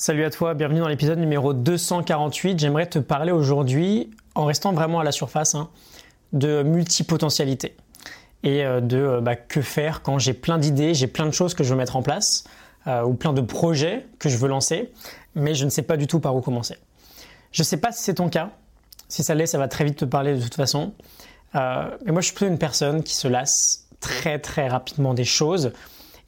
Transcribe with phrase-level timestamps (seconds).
[0.00, 2.60] Salut à toi, bienvenue dans l'épisode numéro 248.
[2.60, 5.70] J'aimerais te parler aujourd'hui, en restant vraiment à la surface, hein,
[6.32, 7.76] de multipotentialité
[8.44, 11.52] et euh, de euh, bah, que faire quand j'ai plein d'idées, j'ai plein de choses
[11.52, 12.44] que je veux mettre en place
[12.86, 14.92] euh, ou plein de projets que je veux lancer,
[15.34, 16.76] mais je ne sais pas du tout par où commencer.
[17.50, 18.50] Je ne sais pas si c'est ton cas.
[19.08, 20.92] Si ça l'est, ça va très vite te parler de toute façon.
[21.54, 25.72] mais moi, je suis plutôt une personne qui se lasse très très rapidement des choses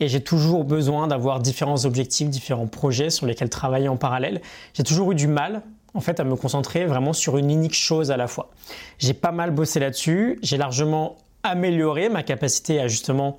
[0.00, 4.40] et j'ai toujours besoin d'avoir différents objectifs, différents projets sur lesquels travailler en parallèle.
[4.74, 5.62] J'ai toujours eu du mal
[5.94, 8.50] en fait à me concentrer vraiment sur une unique chose à la fois.
[8.98, 13.38] J'ai pas mal bossé là-dessus, j'ai largement amélioré ma capacité à justement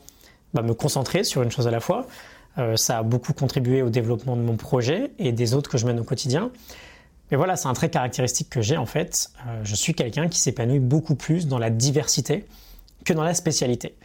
[0.54, 2.08] bah, me concentrer sur une chose à la fois.
[2.58, 5.86] Euh, ça a beaucoup contribué au développement de mon projet et des autres que je
[5.86, 6.52] mène au quotidien.
[7.32, 9.30] Mais voilà, c'est un trait caractéristique que j'ai en fait.
[9.48, 12.46] Euh, je suis quelqu'un qui s'épanouit beaucoup plus dans la diversité
[13.06, 13.96] que dans la spécialité.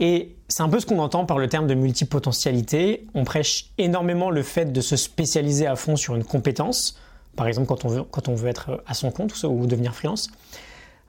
[0.00, 3.06] Et c'est un peu ce qu'on entend par le terme de multipotentialité.
[3.14, 6.98] On prêche énormément le fait de se spécialiser à fond sur une compétence,
[7.36, 10.30] par exemple quand on veut, être à son compte ou devenir freelance.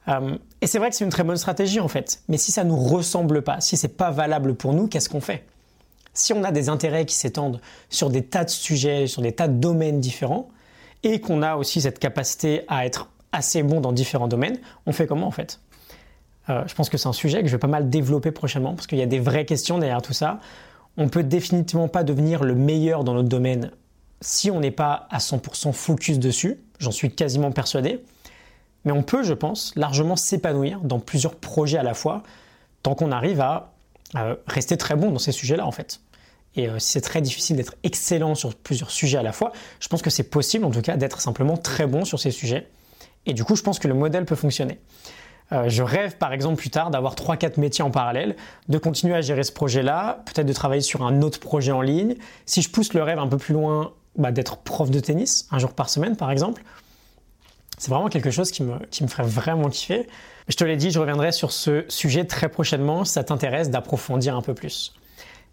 [0.08, 2.22] Euh, et c'est vrai que c'est une très bonne stratégie en fait.
[2.28, 5.22] Mais si ça ne nous ressemble pas, si c'est pas valable pour nous, qu'est-ce qu'on
[5.22, 5.46] fait?
[6.14, 7.60] Si on a des intérêts qui s'étendent
[7.90, 10.50] sur des tas de sujets, sur des tas de domaines différents,
[11.02, 15.08] et qu'on a aussi cette capacité à être assez bon dans différents domaines, on fait
[15.08, 15.60] comment en fait?
[16.50, 18.88] Euh, je pense que c'est un sujet que je vais pas mal développer prochainement parce
[18.88, 20.40] qu'il y a des vraies questions derrière tout ça.
[20.98, 23.72] On peut définitivement pas devenir le meilleur dans notre domaine
[24.22, 26.60] si on n'est pas à 100% focus dessus.
[26.80, 28.04] J'en suis quasiment persuadé.
[28.86, 32.24] Mais on peut, je pense, largement s'épanouir dans plusieurs projets à la fois
[32.84, 33.70] tant qu'on arrive à,
[34.46, 36.02] rester très bon dans ces sujets-là en fait.
[36.56, 39.88] Et euh, si c'est très difficile d'être excellent sur plusieurs sujets à la fois, je
[39.88, 42.68] pense que c'est possible en tout cas d'être simplement très bon sur ces sujets.
[43.26, 44.80] Et du coup, je pense que le modèle peut fonctionner.
[45.52, 48.36] Euh, je rêve par exemple plus tard d'avoir 3-4 métiers en parallèle,
[48.70, 52.16] de continuer à gérer ce projet-là, peut-être de travailler sur un autre projet en ligne.
[52.46, 55.60] Si je pousse le rêve un peu plus loin, bah, d'être prof de tennis, un
[55.60, 56.64] jour par semaine par exemple.
[57.78, 60.08] C'est vraiment quelque chose qui me, qui me ferait vraiment kiffer.
[60.48, 64.36] Je te l'ai dit, je reviendrai sur ce sujet très prochainement si ça t'intéresse d'approfondir
[64.36, 64.94] un peu plus.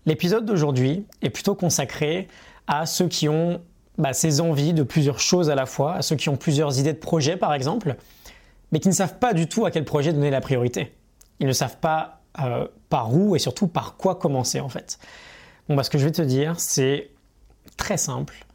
[0.07, 2.29] L'épisode d'aujourd'hui est plutôt consacré
[2.67, 3.61] à ceux qui ont
[3.99, 6.93] bah, ces envies de plusieurs choses à la fois, à ceux qui ont plusieurs idées
[6.93, 7.97] de projet par exemple,
[8.73, 10.93] mais qui ne savent pas du tout à quel projet donner la priorité.
[11.39, 14.99] Ils ne savent pas euh, par où et surtout par quoi commencer en fait.
[15.69, 17.11] Bon, bah, ce que je vais te dire, c'est
[17.77, 18.47] très simple.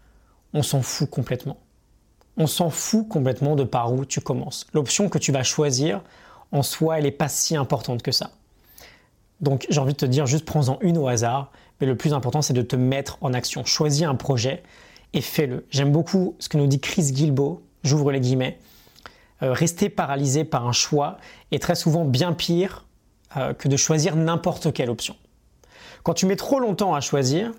[0.53, 1.57] On s'en fout complètement.
[2.37, 4.67] On s'en fout complètement de par où tu commences.
[4.73, 6.01] L'option que tu vas choisir,
[6.51, 8.31] en soi, elle n'est pas si importante que ça.
[9.41, 12.41] Donc j'ai envie de te dire, juste prends-en une au hasard, mais le plus important,
[12.41, 13.65] c'est de te mettre en action.
[13.65, 14.63] Choisis un projet
[15.13, 15.65] et fais-le.
[15.69, 18.59] J'aime beaucoup ce que nous dit Chris Gilbo, j'ouvre les guillemets.
[19.44, 21.18] Euh, rester paralysé par un choix
[21.51, 22.85] est très souvent bien pire
[23.35, 25.16] euh, que de choisir n'importe quelle option.
[26.03, 27.51] Quand tu mets trop longtemps à choisir,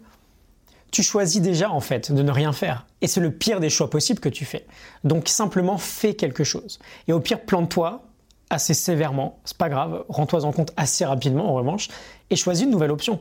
[0.91, 2.87] tu choisis déjà en fait de ne rien faire.
[3.03, 4.67] Et c'est le pire des choix possibles que tu fais.
[5.05, 6.79] Donc simplement fais quelque chose.
[7.09, 8.03] Et au pire, plante-toi
[8.49, 9.41] assez sévèrement.
[9.45, 11.89] C'est pas grave, rends-toi en compte assez rapidement en revanche
[12.31, 13.21] et choisis une nouvelle option.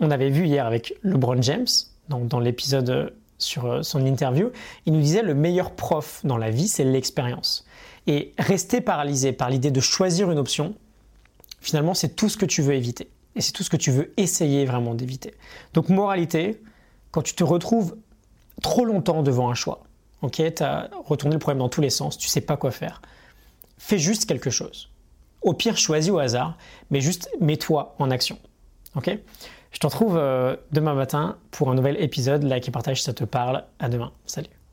[0.00, 1.66] On avait vu hier avec LeBron James,
[2.08, 4.50] donc dans l'épisode sur euh, son interview,
[4.86, 7.64] il nous disait le meilleur prof dans la vie, c'est l'expérience.
[8.06, 10.74] Et rester paralysé par l'idée de choisir une option,
[11.60, 13.08] finalement, c'est tout ce que tu veux éviter.
[13.36, 15.34] Et c'est tout ce que tu veux essayer vraiment d'éviter.
[15.72, 16.62] Donc, moralité,
[17.10, 17.96] quand tu te retrouves
[18.62, 19.82] trop longtemps devant un choix,
[20.22, 23.02] ok, tu as retourné le problème dans tous les sens, tu sais pas quoi faire,
[23.78, 24.90] fais juste quelque chose.
[25.42, 26.56] Au pire, choisis au hasard,
[26.90, 28.38] mais juste mets-toi en action.
[29.74, 32.44] Je te retrouve euh, demain matin pour un nouvel épisode.
[32.44, 33.64] Like et partage ça te parle.
[33.78, 34.12] À demain.
[34.24, 34.63] Salut.